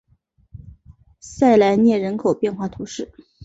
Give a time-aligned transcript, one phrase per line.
[1.19, 3.11] 萨莱涅人口变化图示